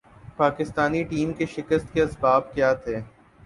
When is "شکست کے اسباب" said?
1.47-2.53